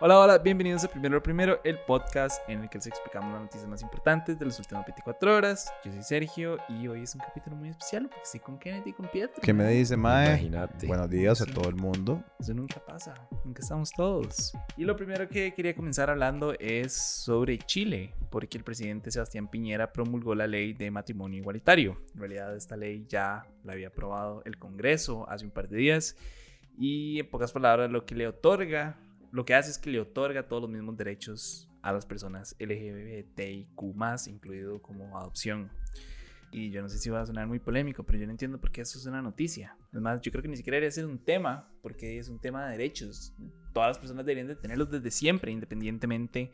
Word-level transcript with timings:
Hola, 0.00 0.20
hola, 0.20 0.38
bienvenidos 0.38 0.84
a 0.84 0.88
Primero 0.88 1.16
lo 1.16 1.22
Primero, 1.24 1.60
el 1.64 1.76
podcast 1.80 2.48
en 2.48 2.60
el 2.62 2.68
que 2.70 2.78
les 2.78 2.86
explicamos 2.86 3.32
las 3.32 3.42
noticias 3.42 3.68
más 3.68 3.82
importantes 3.82 4.38
de 4.38 4.44
las 4.46 4.56
últimas 4.60 4.86
24 4.86 5.34
horas. 5.34 5.72
Yo 5.84 5.90
soy 5.90 6.02
Sergio 6.04 6.56
y 6.68 6.86
hoy 6.86 7.02
es 7.02 7.16
un 7.16 7.20
capítulo 7.20 7.56
muy 7.56 7.70
especial 7.70 8.04
porque 8.04 8.22
estoy 8.22 8.38
con 8.38 8.58
Kenneth 8.60 8.86
y 8.86 8.92
con 8.92 9.08
Pietro. 9.08 9.42
¿Qué 9.42 9.52
me 9.52 9.66
dice, 9.68 9.96
Mae? 9.96 10.28
Imagínate. 10.28 10.86
Buenos 10.86 11.10
días 11.10 11.40
a 11.40 11.46
Sí. 11.46 11.52
todo 11.52 11.68
el 11.68 11.74
mundo. 11.74 12.22
Eso 12.38 12.54
nunca 12.54 12.78
pasa, 12.78 13.12
nunca 13.44 13.60
estamos 13.60 13.90
todos. 13.90 14.52
Y 14.76 14.84
lo 14.84 14.94
primero 14.94 15.28
que 15.28 15.52
quería 15.52 15.74
comenzar 15.74 16.10
hablando 16.10 16.54
es 16.60 16.92
sobre 16.92 17.58
Chile, 17.58 18.14
porque 18.30 18.56
el 18.56 18.62
presidente 18.62 19.10
Sebastián 19.10 19.48
Piñera 19.48 19.92
promulgó 19.92 20.36
la 20.36 20.46
ley 20.46 20.74
de 20.74 20.92
matrimonio 20.92 21.40
igualitario. 21.40 22.00
En 22.14 22.20
realidad 22.20 22.54
esta 22.56 22.76
ley 22.76 23.04
ya 23.08 23.44
la 23.64 23.72
había 23.72 23.88
aprobado 23.88 24.42
el 24.44 24.58
Congreso 24.60 25.28
hace 25.28 25.44
un 25.44 25.50
par 25.50 25.68
de 25.68 25.76
días 25.76 26.16
y 26.78 27.18
en 27.18 27.28
pocas 27.28 27.50
palabras 27.50 27.90
lo 27.90 28.06
que 28.06 28.14
le 28.14 28.28
otorga, 28.28 28.96
lo 29.32 29.44
que 29.44 29.54
hace 29.54 29.70
es 29.70 29.78
que 29.78 29.90
le 29.90 30.00
otorga 30.00 30.48
todos 30.48 30.62
los 30.62 30.70
mismos 30.70 30.96
derechos 30.96 31.68
a 31.82 31.92
las 31.92 32.06
personas 32.06 32.56
LGBTIQ+, 32.58 33.68
incluido 34.28 34.80
como 34.82 35.18
adopción. 35.18 35.70
Y 36.50 36.70
yo 36.70 36.80
no 36.80 36.88
sé 36.88 36.98
si 36.98 37.10
va 37.10 37.20
a 37.20 37.26
sonar 37.26 37.46
muy 37.46 37.58
polémico, 37.58 38.04
pero 38.04 38.18
yo 38.18 38.24
no 38.24 38.32
entiendo 38.32 38.58
por 38.58 38.70
qué 38.70 38.80
eso 38.80 38.98
es 38.98 39.04
una 39.06 39.20
noticia. 39.20 39.76
Es 39.92 40.00
más, 40.00 40.20
yo 40.22 40.30
creo 40.32 40.42
que 40.42 40.48
ni 40.48 40.56
siquiera 40.56 40.76
debería 40.76 40.90
ser 40.90 41.04
un 41.06 41.18
tema, 41.18 41.70
porque 41.82 42.18
es 42.18 42.28
un 42.30 42.40
tema 42.40 42.64
de 42.66 42.72
derechos. 42.72 43.34
Todas 43.74 43.90
las 43.90 43.98
personas 43.98 44.24
deberían 44.24 44.48
de 44.48 44.56
tenerlos 44.56 44.90
desde 44.90 45.10
siempre, 45.10 45.52
independientemente 45.52 46.50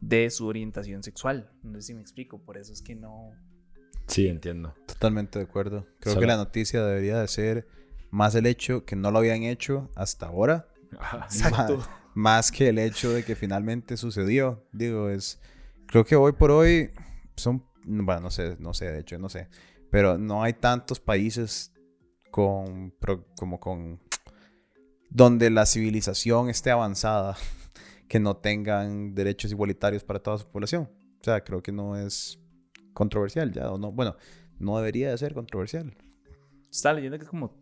de 0.00 0.30
su 0.30 0.46
orientación 0.46 1.04
sexual. 1.04 1.48
No 1.62 1.74
sé 1.80 1.82
si 1.88 1.94
me 1.94 2.00
explico, 2.00 2.40
por 2.44 2.58
eso 2.58 2.72
es 2.72 2.82
que 2.82 2.96
no... 2.96 3.30
Sí, 4.08 4.26
entiendo. 4.26 4.74
Totalmente 4.86 5.38
de 5.38 5.44
acuerdo. 5.44 5.86
Creo 6.00 6.14
Solo- 6.14 6.22
que 6.22 6.26
la 6.26 6.36
noticia 6.36 6.84
debería 6.84 7.20
de 7.20 7.28
ser 7.28 7.68
más 8.10 8.34
el 8.34 8.46
hecho 8.46 8.84
que 8.84 8.96
no 8.96 9.12
lo 9.12 9.18
habían 9.20 9.44
hecho 9.44 9.88
hasta 9.94 10.26
ahora, 10.26 10.66
Exacto. 10.90 11.76
más 11.76 11.88
que 12.52 12.68
el 12.68 12.78
hecho 12.78 13.10
de 13.12 13.24
que 13.24 13.36
finalmente 13.36 13.96
sucedió. 13.96 14.66
Digo, 14.72 15.08
es... 15.08 15.40
Creo 15.86 16.04
que 16.04 16.16
hoy 16.16 16.32
por 16.32 16.50
hoy 16.50 16.90
son... 17.36 17.64
Bueno, 17.84 18.20
no 18.20 18.30
sé, 18.30 18.56
no 18.58 18.74
sé, 18.74 18.92
de 18.92 19.00
hecho, 19.00 19.18
no 19.18 19.28
sé. 19.28 19.48
Pero 19.90 20.18
no 20.18 20.42
hay 20.42 20.52
tantos 20.52 21.00
países 21.00 21.72
con... 22.30 22.94
como 23.36 23.58
con... 23.58 24.00
Donde 25.08 25.50
la 25.50 25.66
civilización 25.66 26.48
esté 26.48 26.70
avanzada 26.70 27.36
que 28.08 28.20
no 28.20 28.36
tengan 28.36 29.14
derechos 29.14 29.50
igualitarios 29.50 30.04
para 30.04 30.20
toda 30.20 30.38
su 30.38 30.46
población. 30.46 30.88
O 31.20 31.24
sea, 31.24 31.42
creo 31.42 31.62
que 31.62 31.72
no 31.72 31.96
es 31.96 32.38
controversial 32.92 33.52
ya, 33.52 33.70
o 33.70 33.78
no, 33.78 33.92
bueno, 33.92 34.16
no 34.58 34.76
debería 34.78 35.10
de 35.10 35.18
ser 35.18 35.34
controversial. 35.34 35.96
Estaba 36.70 36.94
leyendo 36.94 37.18
que 37.18 37.24
es 37.24 37.30
como 37.30 37.52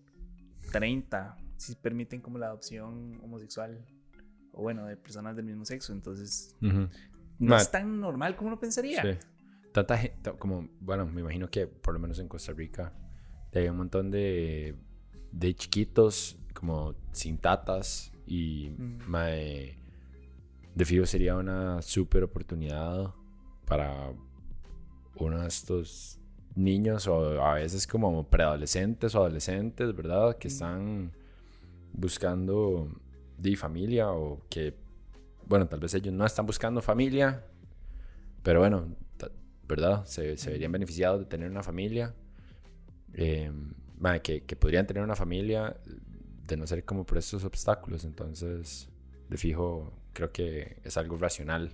30 0.72 1.36
si 1.56 1.74
permiten 1.74 2.20
como 2.20 2.38
la 2.38 2.46
adopción 2.46 3.20
homosexual 3.22 3.84
o 4.58 4.62
bueno, 4.62 4.84
de 4.86 4.96
personas 4.96 5.36
del 5.36 5.44
mismo 5.46 5.64
sexo. 5.64 5.92
Entonces, 5.92 6.54
no 7.38 7.56
es 7.56 7.70
tan 7.70 8.00
normal 8.00 8.36
como 8.36 8.48
uno 8.48 8.58
pensaría. 8.58 9.02
Sí. 9.02 9.18
Tanta 9.72 9.96
gente, 9.96 10.32
como, 10.38 10.68
bueno, 10.80 11.06
me 11.06 11.20
imagino 11.20 11.48
que 11.48 11.66
por 11.66 11.94
lo 11.94 12.00
menos 12.00 12.18
en 12.18 12.26
Costa 12.28 12.52
Rica 12.52 12.92
hay 13.54 13.68
un 13.68 13.76
montón 13.76 14.10
de, 14.10 14.74
de 15.32 15.54
chiquitos 15.54 16.36
como 16.54 16.94
sin 17.12 17.38
tatas 17.38 18.12
y 18.26 18.70
Mm. 18.76 18.98
mae, 19.06 19.76
de 20.74 20.84
fijo 20.84 21.06
sería 21.06 21.36
una 21.36 21.80
súper 21.82 22.24
oportunidad 22.24 23.14
para 23.64 24.12
uno 25.16 25.40
de 25.40 25.48
estos 25.48 26.18
niños 26.56 27.06
o 27.06 27.42
a 27.42 27.54
veces 27.54 27.86
como 27.86 28.26
preadolescentes 28.28 29.14
o 29.14 29.18
adolescentes, 29.20 29.94
¿verdad? 29.94 30.36
Que 30.38 30.48
Mm. 30.48 30.52
están 30.52 31.12
buscando 31.92 32.88
de 33.38 33.56
familia 33.56 34.10
o 34.12 34.42
que, 34.50 34.74
bueno, 35.46 35.66
tal 35.68 35.80
vez 35.80 35.94
ellos 35.94 36.12
no 36.12 36.26
están 36.26 36.44
buscando 36.46 36.82
familia, 36.82 37.44
pero 38.42 38.60
bueno, 38.60 38.94
¿verdad? 39.66 40.04
Se, 40.06 40.36
se 40.36 40.50
verían 40.50 40.72
beneficiados 40.72 41.20
de 41.20 41.26
tener 41.26 41.50
una 41.50 41.62
familia. 41.62 42.14
Eh, 43.14 43.50
mae, 43.98 44.20
que, 44.22 44.44
que 44.44 44.56
podrían 44.56 44.86
tener 44.86 45.02
una 45.02 45.16
familia 45.16 45.76
de 46.46 46.56
no 46.56 46.66
ser 46.66 46.84
como 46.84 47.04
por 47.04 47.18
estos 47.18 47.44
obstáculos. 47.44 48.04
Entonces, 48.04 48.88
de 49.28 49.36
fijo, 49.36 49.92
creo 50.12 50.32
que 50.32 50.78
es 50.84 50.96
algo 50.96 51.16
racional 51.18 51.72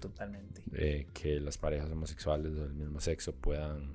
Totalmente. 0.00 0.62
eh, 0.72 1.06
que 1.14 1.40
las 1.40 1.58
parejas 1.58 1.90
homosexuales 1.90 2.54
del 2.56 2.72
mismo 2.74 3.00
sexo 3.00 3.34
puedan 3.34 3.94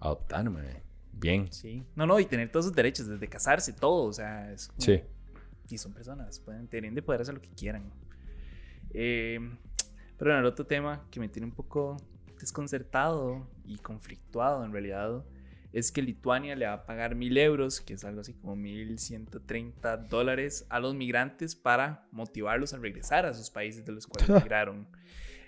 adoptar, 0.00 0.48
mae. 0.50 0.82
Bien. 1.12 1.52
Sí. 1.52 1.84
No, 1.94 2.06
no, 2.06 2.18
y 2.18 2.24
tener 2.26 2.50
todos 2.50 2.66
sus 2.66 2.74
derechos, 2.74 3.06
desde 3.06 3.28
casarse, 3.28 3.72
todo. 3.72 4.04
O 4.04 4.12
sea, 4.12 4.52
es 4.52 4.66
como- 4.68 4.80
Sí. 4.80 5.02
Y 5.72 5.78
son 5.78 5.94
personas, 5.94 6.38
pueden, 6.38 6.68
deberían 6.68 6.94
de 6.94 7.00
poder 7.00 7.22
hacer 7.22 7.34
lo 7.34 7.40
que 7.40 7.48
quieran. 7.48 7.90
Eh, 8.90 9.38
pero 10.18 10.32
bueno, 10.32 10.40
el 10.40 10.44
otro 10.44 10.66
tema 10.66 11.06
que 11.10 11.18
me 11.18 11.30
tiene 11.30 11.46
un 11.46 11.54
poco 11.54 11.96
desconcertado 12.38 13.48
y 13.64 13.78
conflictuado 13.78 14.66
en 14.66 14.72
realidad 14.72 15.24
es 15.72 15.90
que 15.90 16.02
Lituania 16.02 16.54
le 16.56 16.66
va 16.66 16.74
a 16.74 16.84
pagar 16.84 17.14
mil 17.14 17.38
euros, 17.38 17.80
que 17.80 17.94
es 17.94 18.04
algo 18.04 18.20
así 18.20 18.34
como 18.34 18.54
1130 18.54 19.96
dólares 19.96 20.66
a 20.68 20.78
los 20.78 20.94
migrantes 20.94 21.56
para 21.56 22.06
motivarlos 22.12 22.74
a 22.74 22.76
regresar 22.76 23.24
a 23.24 23.32
sus 23.32 23.48
países 23.48 23.82
de 23.86 23.92
los 23.92 24.06
cuales 24.06 24.28
migraron. 24.44 24.86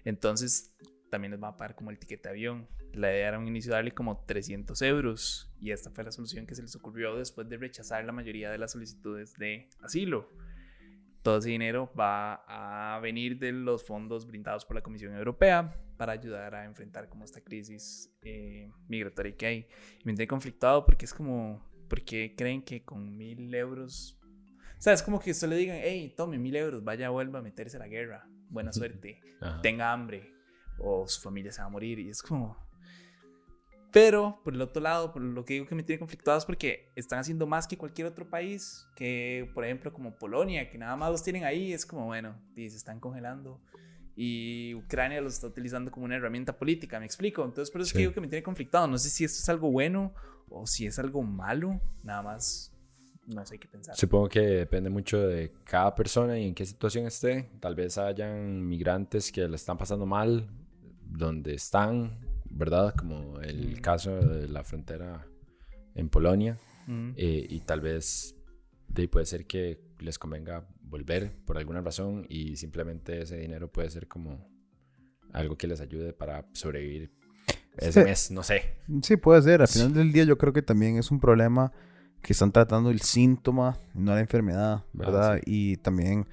Entonces, 0.07 0.75
también 1.11 1.33
les 1.33 1.43
va 1.43 1.49
a 1.49 1.57
pagar 1.59 1.75
como 1.75 1.91
el 1.91 1.99
tiquete 1.99 2.31
de 2.31 2.31
avión. 2.31 2.67
La 2.95 3.11
idea 3.11 3.29
era 3.29 3.39
un 3.39 3.49
inicio 3.49 3.73
darle 3.73 3.93
como 3.93 4.25
300 4.25 4.81
euros 4.83 5.53
y 5.61 5.71
esta 5.73 5.91
fue 5.91 6.05
la 6.05 6.13
solución 6.13 6.47
que 6.47 6.55
se 6.55 6.63
les 6.63 6.75
ocurrió 6.77 7.17
después 7.17 7.49
de 7.49 7.57
rechazar 7.57 8.05
la 8.05 8.13
mayoría 8.13 8.51
de 8.51 8.59
las 8.59 8.73
solicitudes 8.73 9.35
de 9.35 9.69
asilo. 9.83 10.31
Todo 11.23 11.39
ese 11.39 11.49
dinero 11.49 11.91
va 11.99 12.45
a 12.47 13.01
venir 13.01 13.39
de 13.39 13.51
los 13.51 13.85
fondos 13.85 14.27
brindados 14.27 14.65
por 14.65 14.77
la 14.77 14.83
Comisión 14.83 15.17
Europea 15.17 15.75
para 15.97 16.13
ayudar 16.13 16.55
a 16.55 16.65
enfrentar 16.65 17.09
como 17.09 17.25
esta 17.25 17.41
crisis 17.41 18.15
eh, 18.23 18.71
migratoria 18.89 19.35
que 19.35 19.47
hay. 19.47 19.69
Y 20.01 20.05
me 20.05 20.13
tiene 20.13 20.29
conflictado 20.29 20.85
porque 20.85 21.07
es 21.07 21.15
como, 21.15 21.67
porque 21.89 22.35
creen 22.37 22.63
que 22.63 22.85
con 22.85 23.17
mil 23.17 23.55
euros, 23.55 24.21
o 24.79 24.83
sea, 24.83 24.93
es 24.93 25.03
como 25.03 25.19
que 25.19 25.31
usted 25.31 25.49
le 25.49 25.57
digan, 25.57 25.79
hey, 25.81 26.13
tome 26.15 26.39
mil 26.39 26.55
euros, 26.57 26.85
vaya, 26.85 27.09
vuelva 27.09 27.39
a 27.39 27.43
meterse 27.43 27.79
a 27.79 27.81
la 27.81 27.89
guerra, 27.89 28.29
buena 28.51 28.73
suerte 28.73 29.21
Ajá. 29.41 29.63
tenga 29.63 29.93
hambre 29.93 30.31
o 30.79 31.09
su 31.09 31.21
familia 31.21 31.53
se 31.53 31.61
va 31.61 31.67
a 31.67 31.71
morir 31.71 31.99
y 31.99 32.11
es 32.11 32.23
como... 32.23 32.63
Pero 33.95 34.41
por 34.43 34.53
el 34.55 34.61
otro 34.61 34.83
lado, 34.83 35.13
por 35.13 35.23
lo 35.23 35.45
que 35.45 35.55
digo 35.55 35.67
que 35.67 35.77
me 35.77 35.85
tiene 35.85 36.01
conflictuado 36.01 36.37
es 36.37 36.45
porque 36.45 36.91
están 36.97 37.21
haciendo 37.21 37.47
más 37.47 37.69
que 37.69 37.79
cualquier 37.79 38.09
otro 38.09 38.29
país, 38.29 38.87
que 38.97 39.49
por 39.55 39.65
ejemplo 39.65 39.93
como 39.93 40.19
Polonia, 40.19 40.69
que 40.69 40.77
nada 40.77 40.97
más 40.97 41.13
los 41.13 41.23
tienen 41.23 41.45
ahí, 41.45 41.73
es 41.73 41.87
como, 41.87 42.07
bueno, 42.07 42.35
y 42.57 42.69
se 42.69 42.77
están 42.77 42.99
congelando. 42.99 43.61
Y 44.17 44.75
Ucrania 44.75 45.21
los 45.21 45.35
está 45.35 45.47
utilizando 45.47 45.93
como 45.93 46.07
una 46.07 46.17
herramienta 46.17 46.57
política, 46.59 46.99
¿me 46.99 47.07
explico? 47.07 47.45
Entonces 47.45 47.71
por 47.71 47.81
eso 47.81 47.87
es 47.89 47.93
que 47.93 47.99
Sí. 47.99 48.03
digo 48.03 48.13
que 48.13 48.21
me 48.21 48.27
tiene 48.29 48.43
conflictado. 48.43 48.89
No 48.89 48.99
sé 48.99 49.11
si 49.11 49.25
esto 49.25 49.39
es 49.41 49.49
algo 49.49 49.71
bueno 49.71 50.13
o 50.49 50.67
si 50.67 50.87
es 50.87 50.99
algo 50.99 51.23
malo, 51.23 51.81
nada 52.03 52.23
más 52.23 52.73
no 53.27 53.47
sé 53.47 53.59
qué 53.59 53.69
pensar. 53.69 53.95
Supongo 53.97 54.29
que 54.29 54.41
depende 54.41 54.91
mucho 54.91 55.19
de 55.21 55.53
cada 55.65 55.95
persona 55.95 56.37
y 56.39 56.49
en 56.49 56.55
qué 56.55 56.67
situación 56.67 57.07
esté. 57.07 57.49
Tal 57.61 57.77
vez 57.77 57.97
hayan 57.97 58.67
migrantes 58.67 59.31
que 59.31 59.47
le 59.49 59.55
están 59.57 59.79
pasando 59.79 60.05
mal 60.05 60.49
donde 61.07 61.55
están, 61.55 62.19
¿verdad? 62.57 62.95
Como 62.95 63.41
el 63.41 63.77
Mm. 63.77 63.81
caso 63.81 64.15
de 64.17 64.49
la 64.49 64.63
frontera 64.65 65.27
en 65.95 66.09
Polonia. 66.09 66.57
Mm. 66.87 67.11
Eh, 67.17 67.47
y 67.49 67.61
tal 67.61 67.81
vez 67.81 68.35
de 68.89 69.03
ahí 69.03 69.09
puede 69.09 69.27
ser 69.27 69.47
que 69.47 69.81
les 70.01 70.19
convenga 70.19 70.67
volver 70.83 71.33
por 71.47 71.57
alguna 71.59 71.81
razón 71.81 72.27
y 72.29 72.57
simplemente 72.57 73.23
ese 73.23 73.37
dinero 73.39 73.71
puede 73.73 73.91
ser 73.91 74.07
como 74.07 74.47
algo 75.33 75.57
que 75.57 75.67
les 75.67 75.81
ayude 75.81 76.13
para 76.13 76.47
sobrevivir 76.53 77.11
ese 77.77 78.01
Sí. 78.03 78.05
mes, 78.09 78.31
no 78.31 78.43
sé. 78.43 78.77
Sí, 79.03 79.17
puede 79.17 79.43
ser. 79.43 79.61
Al 79.63 79.67
Sí. 79.69 79.79
final 79.81 79.95
del 79.95 80.13
día 80.13 80.25
yo 80.25 80.39
creo 80.39 80.53
que 80.53 80.63
también 80.63 80.97
es 80.97 81.11
un 81.11 81.19
problema 81.21 81.73
que 82.23 82.33
están 82.33 82.53
tratando 82.53 82.91
el 82.91 83.01
síntoma, 83.01 83.79
no 83.95 84.15
la 84.15 84.21
enfermedad, 84.21 84.75
Ah, 84.85 84.85
¿verdad? 84.93 85.41
Y 85.45 85.77
también 85.79 86.27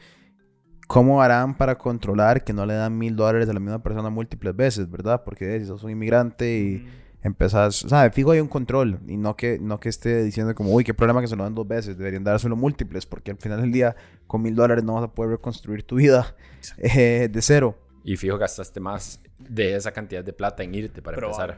cómo 0.92 1.22
harán 1.22 1.56
para 1.56 1.78
controlar 1.78 2.44
que 2.44 2.52
no 2.52 2.66
le 2.66 2.74
dan 2.74 2.98
mil 2.98 3.16
dólares 3.16 3.48
a 3.48 3.54
la 3.54 3.62
misma 3.62 3.82
persona 3.82 4.10
múltiples 4.10 4.54
veces, 4.54 4.92
¿verdad? 4.92 5.24
Porque 5.24 5.56
eh, 5.56 5.60
si 5.62 5.66
sos 5.66 5.82
un 5.86 5.92
inmigrante 5.92 6.54
y 6.54 6.80
Mm. 6.80 7.28
empezás, 7.28 7.86
o 7.86 7.88
sea, 7.88 8.12
fijo 8.12 8.32
hay 8.32 8.42
un 8.42 8.50
control 8.50 9.00
y 9.08 9.16
no 9.16 9.38
que, 9.38 9.58
no 9.58 9.80
que 9.80 9.88
esté 9.88 10.22
diciendo 10.22 10.54
como, 10.54 10.74
uy, 10.74 10.84
qué 10.84 10.94
problema 10.94 11.22
que 11.22 11.30
se 11.30 11.38
lo 11.38 11.44
dan 11.46 11.56
dos 11.56 11.66
veces, 11.66 11.98
deberían 11.98 12.26
dárselo 12.26 12.58
múltiples, 12.58 13.06
porque 13.06 13.32
al 13.32 13.38
final 13.38 13.62
del 13.62 13.72
día 13.72 13.96
con 14.28 14.42
mil 14.42 14.54
dólares 14.54 14.84
no 14.84 14.96
vas 14.96 15.06
a 15.06 15.14
poder 15.14 15.32
reconstruir 15.32 15.84
tu 15.84 15.96
vida 15.96 16.36
eh, 16.78 17.30
de 17.32 17.42
cero. 17.42 17.78
Y 18.04 18.18
fijo, 18.18 18.38
gastaste 18.38 18.82
más 18.82 19.22
de 19.40 19.78
esa 19.78 19.94
cantidad 19.94 20.26
de 20.26 20.34
plata 20.34 20.62
en 20.62 20.76
irte 20.76 21.02
para 21.02 21.18
empezar. 21.18 21.58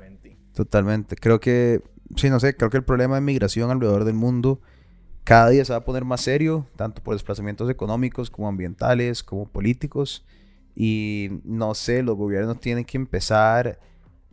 Totalmente. 0.54 1.16
Creo 1.16 1.40
que, 1.40 1.82
sí, 2.18 2.30
no 2.30 2.40
sé, 2.40 2.56
creo 2.56 2.70
que 2.70 2.78
el 2.78 2.84
problema 2.84 3.16
de 3.16 3.22
migración 3.22 3.72
alrededor 3.72 4.04
del 4.04 4.14
mundo 4.14 4.62
cada 5.24 5.50
día 5.50 5.64
se 5.66 5.74
va 5.74 5.80
a 5.80 5.86
poner 5.86 6.06
más 6.06 6.22
serio, 6.22 6.68
tanto 6.76 7.02
por 7.02 7.16
desplazamientos 7.16 7.70
económicos 7.70 8.30
como 8.30 8.48
ambientales, 8.48 9.24
como 9.24 9.46
políticos. 9.48 10.26
Y 10.76 11.30
no 11.44 11.74
sé, 11.76 12.04
los 12.04 12.18
gobiernos 12.18 12.60
tienen 12.60 12.84
que 12.84 12.98
empezar 12.98 13.80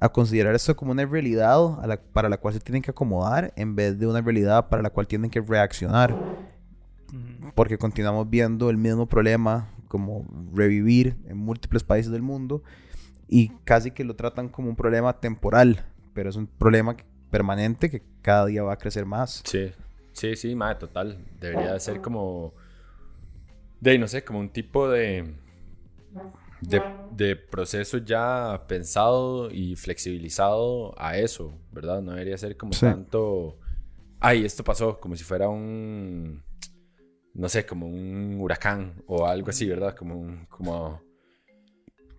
a 0.01 0.09
considerar 0.09 0.55
esto 0.55 0.75
como 0.77 0.93
una 0.93 1.05
realidad 1.05 1.79
a 1.83 1.87
la- 1.87 2.01
para 2.01 2.29
la 2.29 2.39
cual 2.39 2.55
se 2.55 2.61
tienen 2.61 2.81
que 2.83 2.91
acomodar 2.91 3.53
en 3.57 3.77
vez 3.77 3.99
de 3.99 4.07
una 4.07 4.23
realidad 4.23 4.69
para 4.69 4.83
la 4.83 4.91
cual 4.91 5.07
tienen 5.07 5.31
que 5.31 5.41
reaccionar. 5.41 6.17
Porque 7.55 7.77
continuamos 7.79 8.31
viendo 8.31 8.71
el 8.71 8.77
mismo 8.77 9.07
problema 9.07 9.69
como 9.89 10.25
revivir 10.55 11.17
en 11.27 11.37
múltiples 11.37 11.83
países 11.83 12.13
del 12.13 12.23
mundo 12.23 12.63
y 13.29 13.49
casi 13.65 13.91
que 13.91 14.05
lo 14.05 14.15
tratan 14.17 14.49
como 14.49 14.69
un 14.69 14.77
problema 14.77 15.19
temporal, 15.21 15.85
pero 16.15 16.31
es 16.31 16.37
un 16.37 16.47
problema 16.47 16.97
permanente 17.31 17.91
que 17.91 18.03
cada 18.23 18.47
día 18.47 18.63
va 18.63 18.73
a 18.75 18.79
crecer 18.79 19.05
más. 19.07 19.43
Sí, 19.45 19.73
sí, 20.21 20.37
sí, 20.37 20.55
madre, 20.55 20.79
total. 20.79 21.19
Debería 21.41 21.73
de 21.73 21.81
ser 21.81 22.01
como, 22.01 22.53
de, 23.81 23.99
no 23.99 24.07
sé, 24.07 24.23
como 24.25 24.39
un 24.39 24.51
tipo 24.51 24.89
de, 24.89 25.35
de, 26.61 26.83
de 27.13 27.37
proceso 27.37 27.99
ya 27.99 28.65
pensado 28.69 29.51
y 29.51 29.77
flexibilizado 29.77 30.95
a 31.01 31.17
eso, 31.19 31.55
¿verdad? 31.73 32.03
No 32.03 32.13
debería 32.13 32.37
ser 32.39 32.57
como 32.57 32.73
Sí. 32.73 32.81
tanto, 32.87 33.59
ay, 34.21 34.45
esto 34.45 34.63
pasó, 34.63 35.01
como 35.01 35.17
si 35.17 35.25
fuera 35.25 35.49
un, 35.49 36.43
no 37.35 37.49
sé, 37.49 37.65
como 37.65 37.87
un 37.87 38.39
huracán 38.41 39.03
o 39.07 39.27
algo 39.27 39.49
así, 39.51 39.67
¿verdad? 39.67 39.95
Como 39.97 40.17
un, 40.19 40.47
como, 40.47 41.03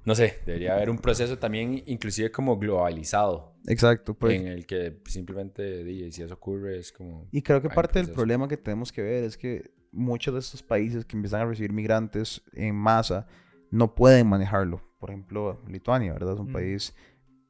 no 0.06 0.15
sé, 0.15 0.39
debería 0.45 0.74
haber 0.75 0.89
un 0.89 0.98
proceso 0.98 1.38
también 1.38 1.83
inclusive 1.86 2.31
como 2.31 2.57
globalizado, 2.57 3.53
Exacto. 3.68 4.13
pues. 4.13 4.39
en 4.39 4.48
el 4.48 4.65
que 4.65 5.00
simplemente, 5.06 5.83
di, 5.83 6.12
si 6.12 6.24
eso 6.24 6.33
ocurre, 6.33 6.80
es 6.80 6.92
como... 6.92 7.27
Y 7.31 7.42
creo 7.42 7.62
que 7.62 7.69
parte 7.69 8.00
del 8.01 8.12
problema 8.12 8.48
que 8.48 8.57
tenemos 8.57 8.92
que 8.92 9.01
ver 9.01 9.24
es 9.24 9.38
que 9.38 9.71
muchos 9.92 10.33
de 10.33 10.39
estos 10.39 10.63
países 10.63 11.06
que 11.06 11.15
empiezan 11.15 11.42
a 11.42 11.45
recibir 11.45 11.71
migrantes 11.74 12.42
en 12.53 12.75
masa 12.75 13.27
no 13.69 13.94
pueden 13.94 14.27
manejarlo. 14.27 14.81
Por 15.00 15.09
ejemplo, 15.12 15.62
Lituania, 15.68 16.13
¿verdad? 16.13 16.33
Es 16.36 16.39
un 16.39 16.50
Mm. 16.50 16.54
país 16.54 16.95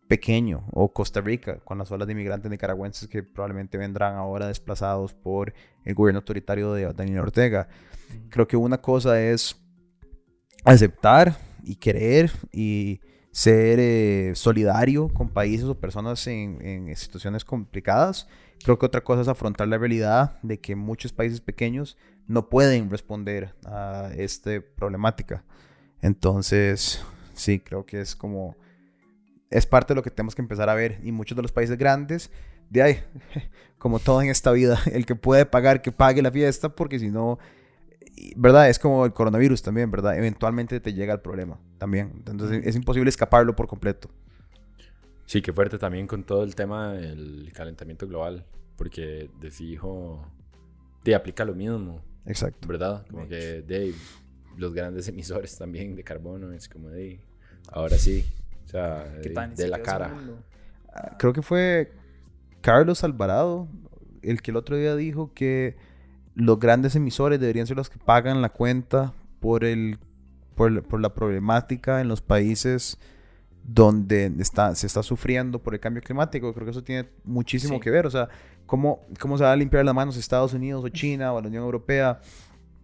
pequeño. 0.08 0.66
O 0.72 0.92
Costa 0.92 1.22
Rica, 1.22 1.60
con 1.60 1.78
las 1.78 1.90
olas 1.92 2.06
de 2.08 2.12
inmigrantes 2.14 2.52
nicaragüenses 2.52 3.08
que 3.08 3.24
probablemente 3.24 3.78
vendrán 3.78 4.16
ahora 4.16 4.48
desplazados 4.48 5.14
por 5.14 5.54
el 5.86 5.94
gobierno 5.96 6.20
autoritario 6.20 6.74
de 6.74 6.92
Daniel 6.94 7.20
Ortega. 7.20 7.70
Creo 8.30 8.46
que 8.48 8.58
una 8.58 8.82
cosa 8.82 9.22
es 9.22 9.56
aceptar 10.66 11.36
y 11.64 11.76
querer 11.76 12.32
y 12.52 13.02
ser 13.32 13.80
eh, 13.80 14.34
solidario 14.36 15.08
con 15.10 15.30
países 15.30 15.66
o 15.66 15.80
personas 15.80 16.26
en, 16.28 16.60
en 16.66 16.96
situaciones 16.96 17.46
complicadas. 17.46 18.28
Creo 18.64 18.78
que 18.78 18.86
otra 18.86 19.02
cosa 19.02 19.22
es 19.22 19.28
afrontar 19.28 19.68
la 19.68 19.78
realidad 19.78 20.40
de 20.44 20.60
que 20.60 20.76
muchos 20.76 21.14
países 21.14 21.42
pequeños 21.42 21.98
no 22.28 22.50
pueden 22.50 22.90
responder 22.90 23.56
a 23.66 24.12
esta 24.16 24.52
problemática. 24.76 25.44
Entonces, 26.02 27.04
sí, 27.34 27.60
creo 27.60 27.86
que 27.86 28.02
es 28.02 28.16
como... 28.16 28.56
Es 29.50 29.66
parte 29.66 29.94
de 29.94 29.96
lo 29.96 30.04
que 30.04 30.12
tenemos 30.12 30.34
que 30.34 30.42
empezar 30.42 30.70
a 30.70 30.76
ver. 30.76 31.00
Y 31.04 31.12
muchos 31.12 31.36
de 31.36 31.42
los 31.42 31.52
países 31.52 31.78
grandes, 31.78 32.32
de 32.70 32.82
ahí, 32.82 33.04
como 33.78 34.00
todo 34.00 34.22
en 34.22 34.30
esta 34.30 34.52
vida, 34.52 34.80
el 34.92 35.06
que 35.06 35.16
puede 35.16 35.46
pagar, 35.46 35.82
que 35.82 35.92
pague 35.92 36.22
la 36.22 36.32
fiesta, 36.32 36.70
porque 36.70 37.00
si 37.00 37.10
no, 37.10 37.38
¿verdad? 38.36 38.70
Es 38.70 38.80
como 38.80 39.06
el 39.06 39.14
coronavirus 39.14 39.62
también, 39.62 39.92
¿verdad? 39.92 40.18
Eventualmente 40.18 40.80
te 40.80 40.94
llega 40.94 41.14
el 41.14 41.22
problema 41.22 41.60
también. 41.78 42.24
Entonces 42.26 42.62
es 42.66 42.76
imposible 42.76 43.10
escaparlo 43.10 43.56
por 43.56 43.68
completo. 43.68 44.10
Sí, 45.26 45.42
qué 45.42 45.54
fuerte 45.54 45.78
también 45.78 46.08
con 46.08 46.24
todo 46.24 46.44
el 46.44 46.56
tema 46.56 46.94
del 46.94 47.52
calentamiento 47.54 48.08
global, 48.08 48.46
porque 48.76 49.30
de 49.40 49.52
fijo 49.52 50.26
te 51.04 51.16
aplica 51.16 51.46
lo 51.46 51.56
mismo, 51.56 52.02
Exacto. 52.26 52.68
¿verdad? 52.68 53.06
Como 53.10 53.28
que 53.28 53.62
de 53.62 53.94
los 54.58 54.74
grandes 54.74 55.08
emisores 55.08 55.58
también 55.58 55.96
de 55.96 56.04
carbono 56.04 56.52
es 56.52 56.68
como 56.68 56.90
de 56.90 57.22
ahora 57.72 57.98
sí, 57.98 58.26
o 58.66 58.68
sea, 58.68 59.06
¿Qué 59.22 59.30
de, 59.30 59.36
tan 59.36 59.56
de 59.56 59.68
la 59.68 59.82
cara. 59.82 60.14
Ah, 60.94 61.16
Creo 61.18 61.32
que 61.32 61.42
fue 61.42 61.94
Carlos 62.60 63.04
Alvarado 63.04 63.70
el 64.22 64.42
que 64.42 64.52
el 64.52 64.58
otro 64.58 64.76
día 64.76 64.96
dijo 64.96 65.34
que 65.34 65.78
los 66.36 66.60
grandes 66.60 66.96
emisores 66.96 67.40
deberían 67.40 67.68
ser 67.68 67.78
los 67.78 67.90
que 67.90 68.00
pagan 68.00 68.42
la 68.42 68.50
cuenta 68.50 69.14
por, 69.40 69.64
el, 69.64 69.98
por, 70.56 70.72
la- 70.72 70.82
por 70.82 71.00
la 71.02 71.14
problemática 71.14 72.02
en 72.02 72.08
los 72.08 72.22
países 72.22 72.98
donde 73.64 74.32
está, 74.40 74.74
se 74.76 74.88
está 74.88 75.04
sufriendo 75.04 75.60
por 75.60 75.74
el 75.74 75.80
cambio 75.80 76.02
climático. 76.02 76.54
Creo 76.54 76.66
que 76.66 76.72
eso 76.72 76.84
tiene 76.84 77.10
muchísimo 77.24 77.76
Sí. 77.76 77.80
que 77.82 77.92
ver. 77.92 78.06
O 78.08 78.12
sea, 78.12 78.28
cómo, 78.66 79.02
cómo 79.20 79.38
se 79.38 79.44
va 79.44 79.52
a 79.52 79.56
limpiar 79.56 79.86
las 79.86 79.94
manos 79.94 80.18
Estados 80.18 80.54
Unidos 80.54 80.84
o 80.84 80.90
China 80.90 81.34
o 81.34 81.42
la 81.42 81.48
Unión 81.48 81.64
Europea 81.64 82.20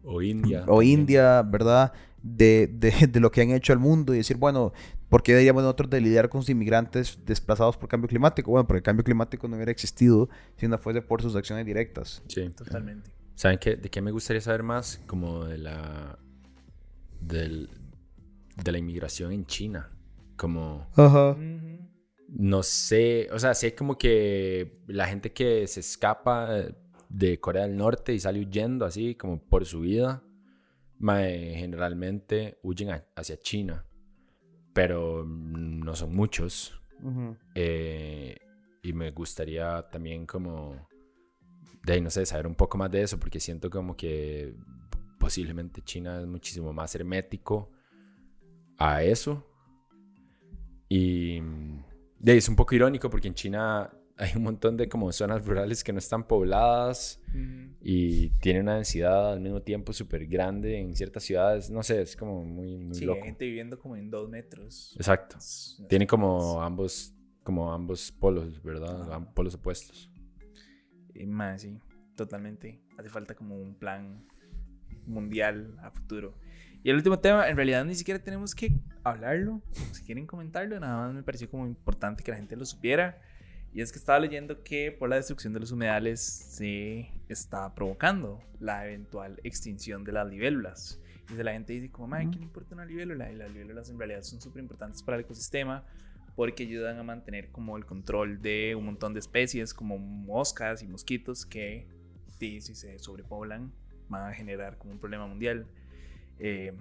O 0.03 0.21
India. 0.21 0.63
o 0.63 0.77
también. 0.77 0.99
India, 0.99 1.41
¿verdad? 1.41 1.93
De, 2.21 2.67
de, 2.71 3.07
de 3.07 3.19
lo 3.19 3.31
que 3.31 3.41
han 3.41 3.51
hecho 3.51 3.73
al 3.73 3.79
mundo 3.79 4.13
y 4.13 4.17
decir, 4.17 4.37
bueno, 4.37 4.71
¿por 5.09 5.23
qué 5.23 5.31
deberíamos 5.31 5.63
nosotros 5.63 5.89
de 5.89 6.01
lidiar 6.01 6.29
con 6.29 6.39
los 6.39 6.49
inmigrantes 6.49 7.19
desplazados 7.25 7.75
por 7.77 7.89
cambio 7.89 8.07
climático? 8.07 8.51
Bueno, 8.51 8.67
porque 8.67 8.77
el 8.77 8.83
cambio 8.83 9.03
climático 9.03 9.47
no 9.47 9.55
hubiera 9.55 9.71
existido 9.71 10.29
si 10.57 10.67
no 10.67 10.77
fuese 10.77 11.01
por 11.01 11.21
sus 11.21 11.35
acciones 11.35 11.65
directas. 11.65 12.21
Sí. 12.27 12.49
Totalmente. 12.49 13.09
¿Saben 13.37 13.59
qué? 13.59 13.75
¿De 13.75 13.89
qué 13.89 14.01
me 14.01 14.09
gustaría 14.09 14.41
saber 14.41 14.63
más? 14.63 14.99
Como 15.05 15.45
de 15.45 15.59
la 15.59 16.17
del, 17.21 17.69
de 18.63 18.71
la 18.71 18.79
inmigración 18.79 19.31
en 19.31 19.45
China. 19.45 19.91
Como 20.35 20.87
Ajá. 20.95 21.37
No 22.29 22.63
sé, 22.63 23.27
o 23.31 23.37
sea, 23.37 23.53
sé 23.53 23.75
como 23.75 23.95
que 23.97 24.81
la 24.87 25.05
gente 25.07 25.31
que 25.33 25.67
se 25.67 25.81
escapa 25.81 26.49
de 27.09 27.39
Corea 27.39 27.67
del 27.67 27.77
Norte 27.77 28.11
y 28.13 28.19
sale 28.19 28.39
huyendo 28.39 28.85
así 28.85 29.13
como 29.13 29.39
por 29.39 29.65
su 29.67 29.81
vida, 29.81 30.23
mae, 30.97 31.53
generalmente 31.57 32.57
huyen 32.63 32.89
a- 32.89 33.05
hacia 33.15 33.37
China, 33.37 33.85
pero 34.73 35.23
no 35.25 35.95
son 35.95 36.15
muchos. 36.15 36.73
Eh, 37.53 38.35
y 38.81 38.93
me 38.93 39.11
gustaría 39.11 39.87
también 39.91 40.25
como, 40.25 40.87
de 41.87 41.93
ahí, 41.93 42.01
no 42.01 42.09
sé, 42.09 42.25
saber 42.25 42.45
un 42.47 42.55
poco 42.55 42.77
más 42.77 42.91
de 42.91 43.01
eso, 43.01 43.17
porque 43.17 43.39
siento 43.39 43.69
como 43.69 43.95
que 43.95 44.53
posiblemente 45.17 45.81
China 45.81 46.19
es 46.19 46.27
muchísimo 46.27 46.73
más 46.73 46.93
hermético 46.95 47.71
a 48.77 49.03
eso. 49.03 49.45
Y 50.89 51.39
de 52.19 52.31
ahí, 52.33 52.37
es 52.39 52.49
un 52.49 52.57
poco 52.57 52.75
irónico 52.75 53.09
porque 53.09 53.29
en 53.29 53.35
China 53.35 53.89
hay 54.17 54.31
un 54.35 54.43
montón 54.43 54.75
de 54.75 54.89
como 54.89 55.09
zonas 55.13 55.45
rurales 55.45 55.81
que 55.81 55.93
no 55.93 55.99
están 55.99 56.27
pobladas 56.27 57.21
y 57.81 58.31
tiene 58.41 58.59
una 58.59 58.75
densidad 58.75 59.31
al 59.31 59.39
mismo 59.39 59.61
tiempo 59.61 59.93
súper 59.93 60.27
grande 60.27 60.79
en 60.79 60.93
ciertas 60.93 61.23
ciudades. 61.23 61.69
No 61.69 61.83
sé, 61.83 62.01
es 62.01 62.17
como 62.17 62.43
muy, 62.43 62.75
muy 62.77 62.95
Sí, 62.95 63.05
loco. 63.05 63.19
hay 63.21 63.27
gente 63.29 63.45
viviendo 63.45 63.79
como 63.79 63.95
en 63.95 64.09
dos 64.09 64.27
metros. 64.29 64.93
Exacto. 64.97 65.37
Una 65.79 65.87
Tiene 65.87 66.05
como 66.05 66.61
ambos, 66.61 67.13
como 67.43 67.71
ambos 67.71 68.11
polos, 68.11 68.61
¿verdad? 68.61 69.33
Polos 69.33 69.55
opuestos. 69.55 70.09
Más, 71.25 71.61
sí, 71.61 71.79
totalmente. 72.15 72.79
Hace 72.97 73.09
falta 73.09 73.35
como 73.35 73.55
un 73.55 73.75
plan 73.75 74.23
mundial 75.05 75.77
a 75.81 75.91
futuro. 75.91 76.37
Y 76.83 76.89
el 76.89 76.95
último 76.95 77.19
tema, 77.19 77.49
en 77.49 77.55
realidad 77.55 77.83
ni 77.85 77.95
siquiera 77.95 78.23
tenemos 78.23 78.53
que 78.53 78.79
hablarlo. 79.03 79.61
Si 79.91 80.03
quieren 80.03 80.27
comentarlo, 80.27 80.79
nada 80.79 81.07
más 81.07 81.13
me 81.13 81.23
pareció 81.23 81.49
como 81.49 81.65
importante 81.65 82.23
que 82.23 82.31
la 82.31 82.37
gente 82.37 82.55
lo 82.55 82.65
supiera. 82.65 83.21
Y 83.73 83.81
es 83.81 83.91
que 83.91 83.99
estaba 83.99 84.19
leyendo 84.19 84.63
que 84.63 84.91
por 84.91 85.09
la 85.09 85.17
destrucción 85.17 85.53
de 85.53 85.59
los 85.59 85.71
humedales 85.71 86.21
se 86.21 87.11
está 87.27 87.73
provocando 87.75 88.41
la 88.59 88.85
eventual 88.85 89.39
extinción 89.43 90.03
de 90.03 90.13
las 90.13 90.27
libélulas. 90.27 91.01
Y 91.29 91.43
la 91.43 91.51
gente 91.51 91.73
dice 91.73 91.91
como, 91.91 92.07
"Mae, 92.07 92.29
¿qué 92.31 92.37
le 92.37 92.45
importa 92.45 92.73
una 92.73 92.85
libélula? 92.85 93.31
Y 93.31 93.35
las 93.35 93.51
libélulas 93.51 93.89
en 93.89 93.99
realidad 93.99 94.21
son 94.21 94.39
súper 94.39 94.61
importantes 94.61 95.03
para 95.03 95.17
el 95.17 95.25
ecosistema 95.25 95.83
porque 96.37 96.65
ayudan 96.65 96.99
a 96.99 97.03
mantener 97.03 97.49
como 97.49 97.77
el 97.77 97.85
control 97.87 98.43
de 98.43 98.75
un 98.75 98.85
montón 98.85 99.11
de 99.11 99.19
especies 99.19 99.73
como 99.73 99.97
moscas 99.97 100.83
y 100.83 100.87
mosquitos 100.87 101.47
que 101.47 101.87
si 102.37 102.61
se 102.61 102.99
sobrepoblan 102.99 103.73
van 104.07 104.29
a 104.29 104.33
generar 104.35 104.77
como 104.77 104.93
un 104.93 104.99
problema 104.99 105.25
mundial. 105.25 105.65
Eh, 106.37 106.73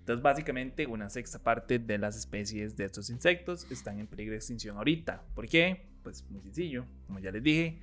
entonces 0.00 0.22
básicamente 0.22 0.86
una 0.86 1.08
sexta 1.08 1.38
parte 1.38 1.78
de 1.78 1.96
las 1.96 2.18
especies 2.18 2.76
de 2.76 2.84
estos 2.84 3.08
insectos 3.08 3.66
están 3.70 3.98
en 3.98 4.06
peligro 4.06 4.32
de 4.32 4.36
extinción 4.36 4.76
ahorita. 4.76 5.24
¿Por 5.34 5.48
qué? 5.48 5.86
Pues 6.02 6.22
muy 6.28 6.42
sencillo, 6.42 6.84
como 7.06 7.18
ya 7.18 7.30
les 7.30 7.42
dije, 7.42 7.78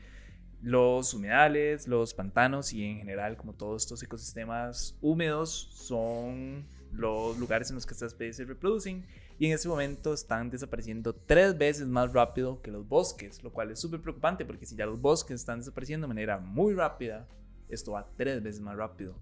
los 0.61 1.11
humedales, 1.15 1.87
los 1.87 2.13
pantanos 2.13 2.71
y 2.71 2.83
en 2.83 2.99
general 2.99 3.35
como 3.35 3.53
todos 3.53 3.81
estos 3.81 4.03
ecosistemas 4.03 4.95
húmedos 5.01 5.71
son 5.73 6.67
los 6.97 7.37
lugares 7.37 7.69
en 7.69 7.75
los 7.75 7.85
que 7.85 7.93
estas 7.93 8.13
especies 8.13 8.37
se 8.37 8.45
reproducen 8.45 9.05
y 9.37 9.47
en 9.47 9.51
este 9.53 9.67
momento 9.67 10.13
están 10.13 10.49
desapareciendo 10.49 11.13
tres 11.13 11.57
veces 11.57 11.87
más 11.87 12.13
rápido 12.13 12.61
que 12.61 12.71
los 12.71 12.87
bosques, 12.87 13.43
lo 13.43 13.51
cual 13.51 13.71
es 13.71 13.79
súper 13.79 14.01
preocupante 14.01 14.45
porque 14.45 14.65
si 14.65 14.75
ya 14.75 14.85
los 14.85 14.99
bosques 14.99 15.35
están 15.35 15.59
desapareciendo 15.59 16.05
de 16.05 16.09
manera 16.09 16.37
muy 16.37 16.73
rápida, 16.73 17.27
esto 17.69 17.91
va 17.91 18.07
tres 18.15 18.41
veces 18.41 18.61
más 18.61 18.77
rápido. 18.77 19.15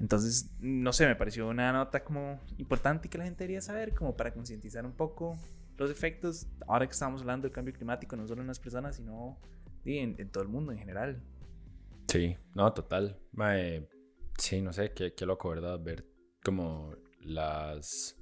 Entonces, 0.00 0.50
no 0.60 0.92
sé, 0.92 1.06
me 1.06 1.16
pareció 1.16 1.48
una 1.48 1.72
nota 1.72 2.04
como 2.04 2.40
importante 2.58 3.08
que 3.08 3.18
la 3.18 3.24
gente 3.24 3.44
debería 3.44 3.60
saber, 3.60 3.94
como 3.94 4.16
para 4.16 4.32
concientizar 4.32 4.86
un 4.86 4.92
poco 4.92 5.36
los 5.76 5.90
efectos, 5.90 6.46
ahora 6.66 6.86
que 6.86 6.92
estamos 6.92 7.22
hablando 7.22 7.46
del 7.46 7.52
cambio 7.52 7.74
climático, 7.74 8.14
no 8.16 8.26
solo 8.26 8.42
en 8.42 8.46
las 8.48 8.60
personas, 8.60 8.96
sino 8.96 9.38
en, 9.84 10.30
todo 10.30 10.42
el 10.42 10.48
mundo 10.48 10.72
en 10.72 10.78
general. 10.78 11.22
Sí, 12.08 12.36
no, 12.54 12.72
total. 12.72 13.18
Sí, 14.38 14.60
no 14.60 14.72
sé, 14.72 14.92
qué, 14.92 15.14
qué 15.14 15.26
loco, 15.26 15.50
¿verdad? 15.50 15.80
Ver 15.80 16.04
como 16.48 16.96
las 17.20 18.16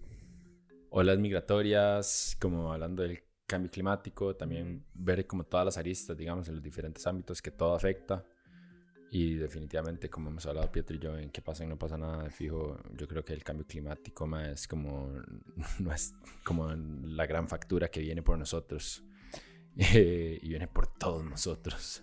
olas 0.90 1.16
migratorias, 1.16 2.36
como 2.40 2.72
hablando 2.72 3.04
del 3.04 3.22
cambio 3.46 3.70
climático, 3.70 4.34
también 4.34 4.84
ver 4.94 5.28
como 5.28 5.44
todas 5.44 5.64
las 5.64 5.78
aristas, 5.78 6.16
digamos, 6.16 6.48
en 6.48 6.54
los 6.54 6.62
diferentes 6.64 7.06
ámbitos 7.06 7.40
que 7.40 7.52
todo 7.52 7.76
afecta. 7.76 8.24
Y 9.12 9.36
definitivamente, 9.36 10.10
como 10.10 10.30
hemos 10.30 10.44
hablado 10.44 10.72
Pietro 10.72 10.96
y 10.96 10.98
yo, 10.98 11.16
en 11.16 11.30
qué 11.30 11.40
pasa 11.40 11.62
y 11.62 11.68
no 11.68 11.78
pasa 11.78 11.96
nada, 11.96 12.24
de 12.24 12.30
fijo, 12.30 12.80
yo 12.94 13.06
creo 13.06 13.24
que 13.24 13.32
el 13.32 13.44
cambio 13.44 13.64
climático 13.64 14.26
ma, 14.26 14.50
es 14.50 14.66
como, 14.66 15.12
no 15.78 15.92
es 15.92 16.12
como 16.44 16.68
la 16.72 17.26
gran 17.26 17.46
factura 17.46 17.86
que 17.92 18.00
viene 18.00 18.22
por 18.22 18.36
nosotros. 18.36 19.04
eh, 19.76 20.40
y 20.42 20.48
viene 20.48 20.66
por 20.66 20.88
todos 20.88 21.24
nosotros. 21.24 22.02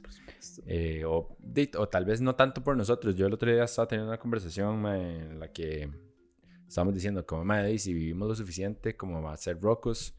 Eh, 0.68 1.03
o, 1.06 1.36
o 1.77 1.89
tal 1.89 2.06
vez 2.06 2.22
no 2.22 2.34
tanto 2.36 2.63
por 2.63 2.77
nosotros. 2.77 3.13
Yo 3.18 3.27
el 3.27 3.34
otro 3.34 3.51
día 3.51 3.65
estaba 3.65 3.89
teniendo 3.89 4.10
una 4.10 4.20
conversación 4.20 4.86
en 4.86 5.39
la 5.42 5.51
que 5.51 6.12
estábamos 6.67 6.93
diciendo 6.96 7.25
como, 7.25 7.43
madre, 7.46 7.77
si 7.77 7.93
vivimos 7.93 8.27
lo 8.27 8.36
suficiente 8.36 8.96
como 8.96 9.29
a 9.29 9.38
ser 9.38 9.60
rocos, 9.62 10.15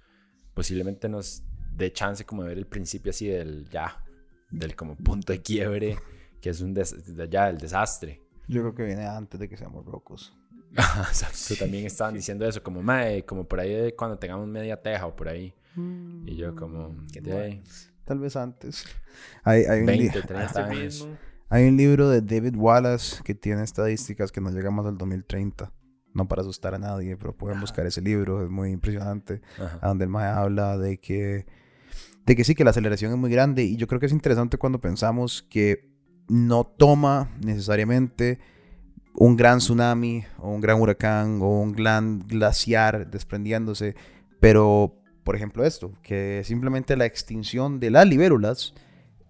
posiblemente 0.55 1.09
nos 1.09 1.43
dé 1.77 1.93
chance 1.93 2.25
como 2.25 2.43
de 2.43 2.49
ver 2.51 2.59
el 2.59 2.67
principio 2.67 3.11
así 3.11 3.27
del 3.27 3.69
ya, 3.71 4.05
del 4.51 4.77
como 4.77 4.97
punto 4.97 5.33
de 5.33 5.43
quiebre, 5.43 5.97
que 6.41 6.51
es 6.51 6.61
un 6.61 6.73
des- 6.75 7.17
de 7.17 7.29
ya 7.29 7.49
el 7.51 7.59
desastre. 7.59 8.21
Yo 8.47 8.61
creo 8.61 8.75
que 8.75 8.85
viene 8.85 9.07
antes 9.07 9.41
de 9.41 9.49
que 9.49 9.57
seamos 9.57 9.85
rocos. 9.85 10.37
Exacto, 10.73 11.55
también 11.59 11.87
estaban 11.87 12.15
diciendo 12.15 12.47
eso, 12.47 12.63
como, 12.63 12.83
madre, 12.83 13.25
como 13.25 13.47
por 13.47 13.61
ahí 13.61 13.73
de 13.73 13.95
cuando 13.97 14.19
tengamos 14.19 14.47
media 14.49 14.81
teja 14.81 15.07
o 15.07 15.15
por 15.17 15.29
ahí. 15.29 15.55
Y 16.27 16.37
yo 16.37 16.55
como, 16.55 16.95
Qué 17.13 17.21
bueno. 17.21 17.63
Tal 18.05 18.19
vez 18.21 18.37
antes. 18.37 18.85
Hay, 19.43 19.65
hay 19.65 19.81
un 19.81 19.87
li- 19.87 20.09
20, 20.09 20.23
30 20.23 20.45
Este 20.45 20.61
años. 20.61 21.09
Hay 21.49 21.67
un 21.69 21.77
libro 21.77 22.09
de 22.09 22.21
David 22.21 22.55
Wallace 22.57 23.23
que 23.25 23.35
tiene 23.35 23.63
estadísticas 23.65 24.31
que 24.31 24.41
nos 24.41 24.53
llegamos 24.55 24.87
al 24.87 24.97
2030. 24.99 25.73
No 26.15 26.27
para 26.27 26.43
asustar 26.43 26.75
a 26.75 26.79
nadie, 26.79 27.17
pero 27.17 27.37
pueden 27.37 27.61
buscar 27.61 27.85
ese 27.87 28.01
libro, 28.01 28.43
es 28.43 28.51
muy 28.51 28.71
impresionante. 28.71 29.43
Ajá. 29.59 29.79
A 29.83 29.89
donde 29.89 30.05
el 30.05 30.11
Mae 30.11 30.29
habla 30.29 30.79
de 30.79 30.99
que, 30.99 31.47
de 32.25 32.37
que 32.37 32.45
sí, 32.45 32.55
que 32.55 32.65
la 32.65 32.71
aceleración 32.71 33.13
es 33.13 33.19
muy 33.19 33.31
grande. 33.31 33.65
Y 33.65 33.77
yo 33.77 33.87
creo 33.87 34.01
que 34.01 34.07
es 34.07 34.13
interesante 34.13 34.57
cuando 34.57 34.81
pensamos 34.81 35.43
que 35.43 35.93
no 36.29 36.65
toma 36.65 37.31
necesariamente 37.45 38.39
un 39.15 39.37
gran 39.37 39.59
tsunami 39.59 40.25
o 40.39 40.51
un 40.51 40.61
gran 40.61 40.81
huracán 40.81 41.41
o 41.41 41.61
un 41.61 41.73
gran 41.73 42.21
glaciar 42.21 43.11
desprendiéndose, 43.11 43.95
pero 44.41 45.01
por 45.23 45.37
ejemplo 45.37 45.65
esto, 45.65 45.93
que 46.03 46.43
simplemente 46.45 46.97
la 46.97 47.07
extinción 47.07 47.81
de 47.81 47.91
las 47.91 48.07
libélulas 48.07 48.75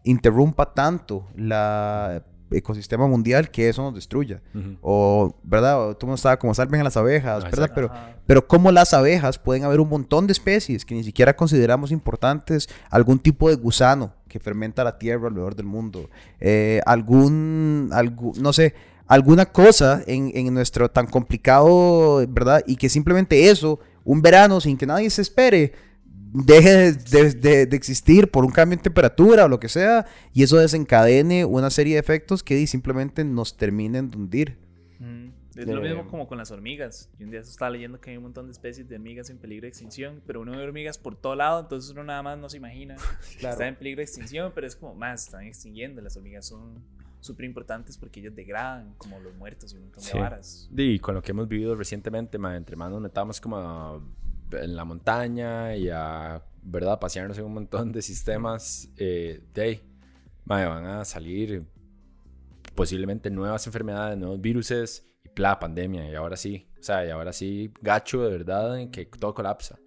interrumpa 0.03 0.75
tanto 0.75 1.29
la 1.37 2.25
ecosistema 2.51 3.07
mundial 3.07 3.51
que 3.51 3.69
eso 3.69 3.83
nos 3.83 3.95
destruya. 3.95 4.41
O, 4.83 5.35
¿verdad? 5.43 5.89
O 5.89 5.97
Tú 5.97 6.07
no 6.07 6.15
estaba 6.15 6.39
como 6.39 6.55
salven 6.55 6.81
a 6.81 6.85
las 6.85 6.97
abejas, 6.97 7.45
Ah, 7.45 7.49
¿verdad? 7.51 7.73
Pero, 7.75 7.91
pero 8.27 8.47
como 8.47 8.71
las 8.71 8.95
abejas 8.95 9.39
pueden 9.39 9.65
haber 9.65 9.81
un 9.81 9.89
montón 9.89 10.27
de 10.27 10.33
especies 10.33 10.85
que 10.85 10.95
ni 10.95 11.05
siquiera 11.05 11.35
consideramos 11.37 11.91
importantes, 11.91 12.69
algún 12.91 13.19
tipo 13.19 13.49
de 13.49 13.57
gusano 13.57 14.13
que 14.29 14.39
fermenta 14.41 14.85
la 14.85 14.99
tierra 14.99 15.29
alrededor 15.29 15.55
del 15.55 15.67
mundo, 15.67 16.11
eh, 16.41 16.81
algún, 16.87 17.91
algún, 17.93 18.33
no 18.41 18.53
sé, 18.53 18.75
alguna 19.07 19.47
cosa 19.47 20.03
en, 20.07 20.31
en 20.35 20.53
nuestro 20.55 20.91
tan 20.91 21.07
complicado, 21.07 22.25
¿verdad? 22.29 22.63
Y 22.67 22.77
que 22.77 22.89
simplemente 22.89 23.49
eso, 23.51 23.79
un 24.05 24.23
verano 24.23 24.61
sin 24.61 24.77
que 24.77 24.87
nadie 24.87 25.11
se 25.11 25.23
espere, 25.23 25.73
deje 26.35 26.71
de, 26.71 26.93
de- 26.93 27.33
de- 27.35 27.67
de 27.67 27.77
existir 27.77 28.31
por 28.31 28.45
un 28.45 28.51
cambio 28.51 28.77
en 28.77 28.83
temperatura 28.83 29.45
o 29.45 29.49
lo 29.49 29.61
que 29.61 29.69
sea, 29.69 30.05
y 30.33 30.43
eso 30.43 30.57
desencadene 30.57 31.45
una 31.45 31.71
serie 31.71 31.95
de 31.95 32.01
efectos 32.01 32.43
que 32.43 32.67
simplemente 32.67 33.25
nos 33.25 33.57
terminen 33.57 34.11
de 34.11 34.17
hundir. 34.17 34.59
Ujú. 35.01 35.31
Es 35.57 35.67
de- 35.67 35.73
lo 35.73 35.81
mismo 35.81 36.09
como 36.09 36.27
con 36.27 36.37
las 36.37 36.51
hormigas. 36.51 37.09
Yo 37.19 37.27
un 37.27 37.31
día 37.31 37.39
estaba 37.41 37.71
leyendo 37.71 38.01
que 38.01 38.11
hay 38.11 38.17
un 38.17 38.25
montón 38.25 38.47
de 38.47 38.53
especies 38.53 38.89
de 38.89 38.97
hormigas 38.97 39.31
en 39.31 39.39
peligro 39.39 39.63
de 39.63 39.69
extinción, 39.69 40.21
pero 40.27 40.41
uno 40.41 40.51
ve 40.51 40.59
hormigas 40.65 40.99
por 40.99 41.15
todo 41.15 41.37
lado, 41.37 41.61
entonces 41.61 41.93
uno 41.93 42.03
nada 42.03 42.23
más 42.25 42.37
no 42.39 42.49
se 42.49 42.57
imagina 42.57 42.97
que 43.33 43.39
Claro. 43.39 43.53
están 43.53 43.69
en 43.69 43.77
peligro 43.77 43.99
de 44.01 44.05
extinción, 44.05 44.51
pero 44.53 44.67
es 44.67 44.75
como 44.75 44.97
más, 44.97 45.27
están 45.27 45.45
extinguiendo. 45.45 46.03
Las 46.03 46.17
hormigas 46.17 46.47
son 46.47 46.83
súper 47.21 47.45
importantes 47.47 47.97
porque 47.97 48.19
ellas 48.21 48.35
degradan 48.35 48.93
como 48.99 49.21
los 49.21 49.33
muertos 49.37 49.73
y 49.73 49.77
un 49.77 49.83
montón 49.85 50.03
Sí. 50.03 50.13
de 50.15 50.19
varas. 50.19 50.69
Y 50.77 50.99
con 50.99 51.15
lo 51.15 51.23
que 51.23 51.31
hemos 51.31 51.47
vivido 51.47 51.77
recientemente, 51.77 52.37
ma, 52.37 52.57
entre 52.57 52.75
más 52.75 52.91
nos 52.91 53.01
metamos 53.01 53.41
como 53.41 53.57
a- 53.57 54.01
en 54.53 54.77
la 54.77 54.85
montaña 54.85 55.77
y 55.77 55.89
a, 55.91 56.43
¿verdad? 56.63 56.99
Pasearnos 57.01 57.39
en 57.39 57.45
un 57.45 57.55
montón 57.55 57.93
de 57.93 58.03
sistemas, 58.03 58.89
eh, 58.97 59.43
de 59.55 59.63
ahí, 59.63 59.83
ma, 60.45 60.65
van 60.67 60.85
a 60.87 61.05
salir 61.05 61.65
posiblemente 62.75 63.31
nuevas 63.31 63.67
enfermedades, 63.67 64.19
nuevos 64.19 64.41
viruses 64.41 65.07
y 65.25 65.41
la 65.41 65.59
pandemia. 65.59 66.09
Y 66.11 66.15
ahora 66.15 66.37
sí, 66.37 66.69
o 66.79 66.83
sea, 66.83 67.07
y 67.07 67.11
ahora 67.11 67.33
sí, 67.33 67.73
gacho 67.81 68.23
de 68.25 68.31
verdad 68.31 68.79
en 68.79 68.91
que 68.91 69.07
todo 69.07 69.35
colapsa. 69.35 69.79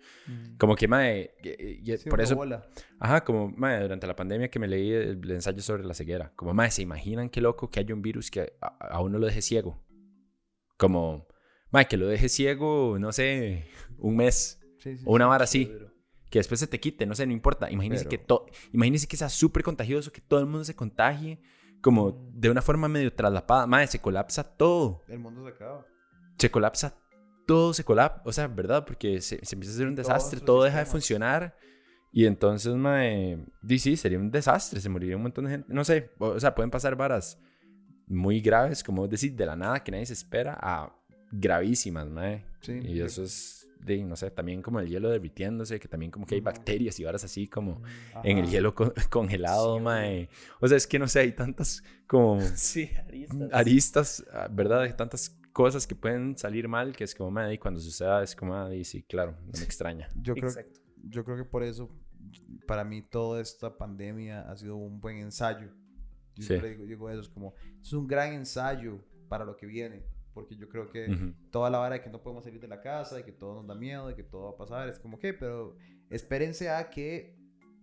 Como 0.58 0.76
que, 0.76 0.88
mae, 0.88 1.32
y- 1.44 1.92
y- 1.94 1.98
Sí, 1.98 2.10
por 2.10 2.20
eso, 2.22 2.36
bola. 2.36 2.68
Ajá, 3.00 3.24
como, 3.24 3.50
mae, 3.50 3.82
durante 3.82 4.08
la 4.08 4.16
pandemia 4.16 4.50
que 4.50 4.60
me 4.60 4.68
leí 4.68 4.92
el, 4.92 5.20
el 5.24 5.32
ensayo 5.32 5.62
sobre 5.62 5.84
la 5.86 5.94
ceguera. 5.94 6.32
Como, 6.36 6.54
mae, 6.54 6.72
¿se 6.72 6.82
imaginan 6.82 7.30
qué 7.30 7.40
loco 7.42 7.70
que 7.70 7.80
haya 7.80 7.94
un 7.94 8.02
virus 8.02 8.30
que 8.32 8.54
a, 8.62 8.68
a 8.68 9.02
uno 9.02 9.20
lo 9.20 9.26
deje 9.28 9.42
ciego? 9.42 9.82
Como, 10.78 11.28
mae, 11.78 11.88
que 11.88 11.96
lo 11.98 12.08
deje 12.08 12.28
ciego, 12.28 12.98
no 13.00 13.12
sé, 13.12 13.68
un 14.00 14.16
mes 14.16 14.60
Sí, 14.80 14.98
sí, 14.98 15.04
o 15.06 15.14
una 15.14 15.26
sí. 15.26 15.30
vara 15.30 15.44
así. 15.44 15.72
Que 16.30 16.40
después 16.40 16.60
se 16.60 16.68
te 16.68 16.80
quite, 16.80 17.06
no 17.06 17.14
sé, 17.16 17.26
no 17.26 17.34
importa. 17.34 17.70
Imagínense 17.72 18.06
Pero- 18.06 18.10
que 18.10 18.18
todo, 18.26 18.46
imagínense 18.74 19.08
que 19.08 19.16
sea 19.18 19.30
súper 19.30 19.64
contagioso, 19.64 20.12
que 20.12 20.22
todo 20.22 20.40
el 20.40 20.46
mundo 20.46 20.64
se 20.66 20.76
contagie, 20.76 21.40
como 21.82 22.30
de 22.34 22.50
una 22.50 22.62
forma 22.62 22.88
medio 22.88 23.14
traslapada. 23.14 23.68
Mae, 23.68 23.88
se 23.88 24.00
colapsa 24.00 24.44
todo. 24.44 25.04
El 25.08 25.20
mundo 25.20 25.44
se 25.44 25.50
acaba. 25.50 25.86
Se 26.38 26.50
colapsa 26.52 26.98
todo, 27.46 27.74
se 27.74 27.84
colapsa, 27.84 28.22
o 28.26 28.34
sea, 28.34 28.48
¿verdad? 28.48 28.86
Porque 28.86 29.22
se, 29.22 29.44
se 29.46 29.56
empieza 29.56 29.74
a 29.74 29.76
hacer 29.76 29.88
un 29.88 29.96
desastre, 29.96 30.40
todo 30.42 30.64
deja 30.64 30.80
de 30.80 30.86
funcionar. 30.86 31.56
Y 32.12 32.26
entonces, 32.26 32.74
mae, 32.76 33.38
sí, 33.78 33.96
sería 33.98 34.18
un 34.20 34.32
desastre, 34.32 34.80
se 34.82 34.90
moriría 34.90 35.16
un 35.16 35.24
montón 35.24 35.46
de 35.46 35.52
gente. 35.52 35.74
No 35.74 35.84
sé, 35.86 36.12
o, 36.20 36.30
o 36.30 36.40
sea, 36.40 36.54
pueden 36.56 36.72
pasar 36.72 36.96
varas 36.96 37.40
muy 38.08 38.42
graves, 38.42 38.84
como 38.84 39.08
decir, 39.08 39.36
de 39.36 39.46
la 39.46 39.56
nada 39.56 39.84
que 39.84 39.92
nadie 39.92 40.06
se 40.06 40.14
espera, 40.14 40.58
a 40.62 40.94
gravísimas, 41.32 42.10
mae. 42.10 42.46
Sí. 42.62 42.80
Y 42.84 43.02
eso 43.02 43.24
es, 43.24 43.68
di, 43.80 44.04
no 44.04 44.16
sé, 44.16 44.32
también 44.32 44.62
como 44.62 44.80
el 44.80 44.88
hielo 44.88 45.10
derritiéndose, 45.10 45.80
que 45.80 45.88
también 45.88 46.12
como 46.12 46.26
que 46.26 46.36
hay 46.36 46.42
bacterias 46.42 47.00
y 47.00 47.04
varas 47.04 47.24
así 47.24 47.48
como 47.48 47.82
Ajá. 48.12 48.22
en 48.24 48.38
el 48.40 48.50
hielo 48.50 48.74
con- 48.74 48.94
congelado, 49.10 49.78
Sí, 49.78 49.84
mae. 49.84 50.30
O 50.60 50.68
sea, 50.68 50.78
es 50.78 50.88
que 50.88 51.00
no 51.00 51.08
sé, 51.08 51.20
hay 51.22 51.32
tantas 51.34 51.84
como 52.08 52.40
Sí, 52.56 52.90
aristas. 53.08 53.50
aristas, 53.54 54.26
ah, 54.34 54.48
¿verdad? 54.52 54.82
Hay 54.82 54.94
tantas 54.94 55.30
cosas 55.54 55.88
que 55.88 55.96
pueden 55.96 56.38
salir 56.38 56.68
mal 56.68 56.96
que 56.96 57.04
es 57.04 57.16
como, 57.16 57.32
madre, 57.32 57.56
y 57.56 57.58
cuando 57.58 57.80
suceda 57.80 58.22
es 58.24 58.36
como, 58.36 58.56
ah, 58.56 58.74
y 58.74 58.84
sí, 58.84 59.04
claro, 59.04 59.32
no 59.46 59.52
me 59.58 59.64
extraña. 59.64 60.08
Yo 60.22 60.34
creo, 60.36 60.48
Exacto. 60.50 60.80
yo 61.04 61.24
creo 61.24 61.38
que 61.38 61.46
por 61.46 61.64
eso, 61.64 61.90
para 62.68 62.84
mí, 62.84 63.02
toda 63.02 63.42
esta 63.42 63.76
pandemia 63.78 64.50
ha 64.50 64.56
sido 64.58 64.76
un 64.76 65.00
buen 65.00 65.18
ensayo. 65.18 65.68
Yo 66.36 66.42
Sí. 66.44 66.48
siempre 66.50 66.70
digo, 66.72 66.86
digo 66.86 67.10
eso, 67.10 67.22
es 67.22 67.30
como, 67.30 67.54
es 67.82 67.92
un 67.94 68.06
gran 68.08 68.34
ensayo 68.34 69.00
para 69.30 69.46
lo 69.46 69.56
que 69.58 69.66
viene. 69.66 70.04
Porque 70.38 70.56
yo 70.56 70.70
creo 70.70 70.88
que 70.88 71.34
toda 71.50 71.72
la 71.72 71.80
vara 71.80 71.96
de 71.96 72.02
que 72.04 72.12
no 72.12 72.22
podemos 72.22 72.44
salir 72.44 72.62
de 72.62 72.68
la 72.68 72.80
casa, 72.80 73.16
de 73.16 73.24
que 73.26 73.32
todo 73.32 73.56
nos 73.56 73.66
da 73.66 73.74
miedo, 73.74 74.08
de 74.08 74.14
que 74.14 74.22
todo 74.22 74.44
va 74.44 74.50
a 74.52 74.56
pasar, 74.56 74.88
es 74.88 75.00
como 75.00 75.18
que, 75.18 75.34
pero 75.34 75.76
espérense 76.12 76.70
a 76.70 76.92
que, 76.92 77.36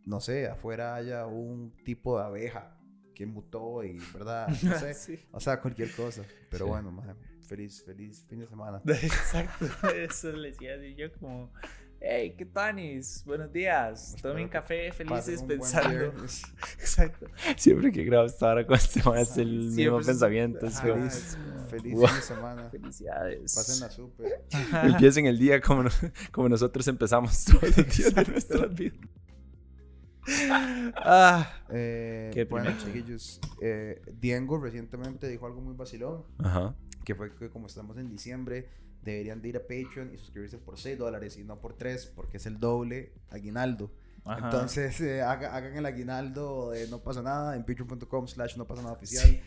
no 0.06 0.20
sé, 0.20 0.46
afuera 0.46 0.94
haya 0.94 1.26
un 1.26 1.74
tipo 1.84 2.16
de 2.16 2.24
abeja 2.26 2.78
que 3.12 3.26
mutó 3.26 3.82
y, 3.82 3.98
¿verdad? 4.12 4.46
No 4.48 4.54
sé. 4.78 4.94
Sí. 4.94 5.18
O 5.32 5.40
sea, 5.40 5.60
cualquier 5.60 5.90
cosa. 5.96 6.22
Pero 6.48 6.66
Sí. 6.66 6.70
bueno, 6.70 6.92
maje, 6.92 7.14
feliz, 7.48 7.82
feliz 7.84 8.24
fin 8.28 8.38
de 8.38 8.46
semana. 8.46 8.80
Exacto, 8.86 9.66
eso 9.88 10.30
le 10.30 10.50
decía 10.52 10.76
así 10.76 10.94
yo 10.94 11.12
como, 11.14 11.52
hey, 12.06 12.34
¿qué 12.36 12.44
tanis? 12.44 13.22
Buenos 13.24 13.50
días, 13.52 14.14
tomen 14.20 14.48
café 14.48 14.88
Pasen 14.90 15.06
felices 15.08 15.42
pensando. 15.42 16.12
Exacto. 16.78 17.26
Siempre 17.56 17.90
que 17.92 18.04
grabo 18.04 18.26
esta 18.26 18.48
hora 18.48 18.66
con 18.66 18.76
este 18.76 19.00
es 19.00 19.36
el 19.38 19.72
Siempre 19.72 19.84
mismo 19.84 20.00
es- 20.00 20.06
pensamiento. 20.06 20.66
es 20.66 20.80
Feliz, 20.80 21.14
es 21.14 21.38
feliz 21.70 21.94
Wow. 21.94 22.06
fin 22.06 22.16
de 22.16 22.22
semana. 22.22 22.68
Felicidades. 22.70 23.54
Pásenla 23.54 23.90
súper. 23.90 24.44
Empiecen 24.82 25.26
el 25.26 25.38
día 25.38 25.60
como, 25.60 25.84
como 26.30 26.48
nosotros 26.48 26.86
empezamos 26.88 27.44
todos 27.46 27.76
los 27.76 27.96
días 27.96 28.14
de 28.14 28.24
nuestras 28.26 28.74
vidas. 28.74 28.98
Ah, 30.96 31.50
Eh, 31.70 32.30
Qué 32.32 32.44
bueno, 32.44 32.70
chiquillos, 32.78 33.40
eh, 33.60 34.00
Diego 34.20 34.58
recientemente 34.58 35.28
dijo 35.28 35.46
algo 35.46 35.60
muy 35.60 35.74
vacilón, 35.74 36.24
Ajá. 36.38 36.74
que 37.04 37.14
fue 37.14 37.34
que 37.34 37.50
como 37.50 37.66
estamos 37.66 37.98
en 37.98 38.08
diciembre, 38.10 38.68
deberían 39.04 39.40
de 39.42 39.48
ir 39.50 39.56
a 39.56 39.60
Patreon 39.60 40.12
y 40.14 40.18
suscribirse 40.18 40.58
por 40.58 40.78
6 40.78 40.98
dólares 40.98 41.36
y 41.36 41.44
no 41.44 41.60
por 41.60 41.74
3, 41.74 42.06
porque 42.16 42.38
es 42.38 42.46
el 42.46 42.58
doble 42.58 43.12
aguinaldo. 43.30 43.90
ajá. 44.24 44.46
Entonces, 44.46 45.00
eh, 45.02 45.20
haga- 45.22 45.54
hagan 45.54 45.76
el 45.76 45.84
aguinaldo 45.86 46.70
de 46.70 46.88
No 46.88 46.98
pasa 47.00 47.20
nada 47.22 47.54
en 47.56 47.64
patreon.com 47.64 48.26
slash 48.26 48.56
no 48.56 48.66
pasa 48.66 48.80
nada 48.82 48.94
oficial, 48.94 49.40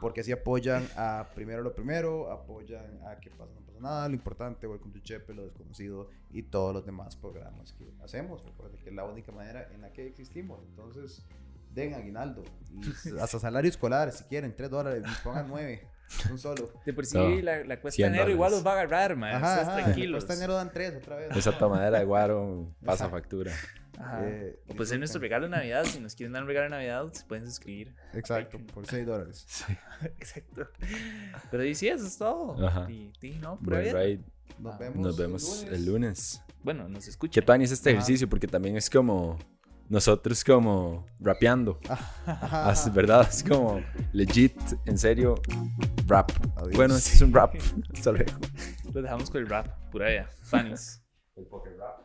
porque 0.00 0.20
así 0.22 0.32
apoyan 0.32 0.86
a 0.96 1.28
Primero 1.34 1.62
lo 1.62 1.74
Primero, 1.74 2.30
apoyan 2.32 3.00
a 3.06 3.18
Que 3.20 3.30
pasa 3.30 3.52
no 3.54 3.60
pasa 3.64 3.78
nada, 3.80 4.08
lo 4.08 4.14
importante, 4.14 4.66
Welcome 4.66 4.92
to 4.94 5.00
Chepe, 5.00 5.32
lo 5.34 5.44
desconocido 5.44 6.08
y 6.32 6.42
todos 6.42 6.74
los 6.74 6.84
demás 6.84 7.14
programas 7.16 7.72
que 7.74 7.92
hacemos. 8.02 8.44
Recuerden 8.44 8.78
que 8.82 8.88
es 8.90 8.94
la 8.96 9.04
única 9.04 9.30
manera 9.32 9.68
en 9.72 9.80
la 9.82 9.92
que 9.92 10.06
existimos. 10.06 10.60
Entonces, 10.70 11.22
den 11.72 11.94
aguinaldo. 11.94 12.42
Y 12.72 12.80
hasta 13.20 13.38
salario 13.38 13.68
escolar, 13.68 14.10
si 14.10 14.24
quieren, 14.24 14.56
3 14.56 14.70
dólares, 14.70 15.04
pongan 15.22 15.46
9, 15.48 15.86
un 16.30 16.38
solo. 16.38 16.70
de 16.84 16.92
por 16.92 17.04
sí, 17.06 17.16
No, 17.16 17.28
la, 17.40 17.64
la 17.64 17.80
cuesta 17.80 17.96
100 17.96 18.12
de 18.12 18.18
enero 18.18 18.30
igual 18.30 18.52
los 18.52 18.64
va 18.66 18.70
a 18.70 18.74
agarrar, 18.80 19.16
man. 19.16 19.34
Ajá, 19.36 19.62
ajá. 19.62 19.76
tranquilos. 19.84 20.24
Cuesta 20.24 20.34
enero 20.34 20.54
dan 20.54 20.70
3 20.72 20.96
otra 20.96 21.16
vez. 21.16 21.36
Esa 21.36 21.56
tomadera 21.58 21.98
de 21.98 22.04
guaro 22.04 22.74
pasa 22.84 23.04
Exacto. 23.04 23.16
factura. 23.16 23.52
Ajá. 23.98 24.20
Eh, 24.28 24.60
o 24.68 24.74
puede 24.74 24.88
ser 24.90 24.98
nuestro 24.98 25.20
regalo 25.20 25.46
de 25.46 25.50
Navidad. 25.52 25.84
Si 25.84 26.00
nos 26.00 26.14
quieren 26.14 26.32
dar 26.34 26.42
un 26.42 26.48
regalo 26.48 26.64
de 26.64 26.70
Navidad, 26.70 27.10
se 27.12 27.24
pueden 27.24 27.46
suscribir. 27.46 27.94
Exacto, 28.12 28.58
por 28.74 28.86
6 28.86 29.06
dólares. 29.06 29.46
Exacto. 30.18 30.68
Pero 31.50 31.64
y 31.64 31.74
sí, 31.74 31.88
eso 31.88 32.06
es 32.06 32.18
todo. 32.18 32.66
Ajá. 32.66 32.90
Y, 32.90 33.12
y 33.22 33.30
no, 33.38 33.58
ride. 33.62 34.20
Nos 34.58 34.74
Ah, 34.74 34.78
vemos, 34.78 34.96
Nos 34.98 35.16
vemos 35.16 35.62
el 35.70 35.84
lunes. 35.86 36.42
Bueno, 36.62 36.88
nos 36.88 37.04
¿Qué 37.04 37.10
escuchan. 37.10 37.44
tal 37.44 37.62
es 37.62 37.70
este 37.72 37.90
Ajá. 37.90 37.98
ejercicio? 37.98 38.28
Porque 38.28 38.46
también 38.46 38.76
es 38.76 38.88
como 38.90 39.38
nosotros 39.88 40.44
como 40.44 41.06
rapeando. 41.20 41.80
Ajá. 42.26 42.74
¿Verdad? 42.92 43.26
Es 43.28 43.42
como 43.42 43.80
legit, 44.12 44.56
en 44.84 44.98
serio, 44.98 45.34
rap. 46.06 46.30
Adiós. 46.56 46.76
Bueno, 46.76 46.96
este 46.96 47.14
es 47.14 47.22
un 47.22 47.32
rap. 47.32 47.54
Hasta 47.94 48.12
luego. 48.12 48.32
Lo 48.92 49.02
dejamos 49.02 49.30
con 49.30 49.40
el 49.40 49.48
rap. 49.48 49.66
Pura 49.90 50.08
vida. 50.08 50.30
Fans. 50.42 51.02
El 51.36 51.46
poker 51.46 51.76
rap. 51.76 52.00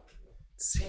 Sí. 0.55 0.83